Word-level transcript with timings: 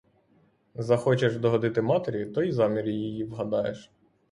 Захочеш 0.75 1.35
догодити 1.37 1.81
матері, 1.81 2.25
то 2.25 2.43
й 2.43 2.51
замір 2.51 2.87
її 2.89 3.23
вгадаєш. 3.23 3.91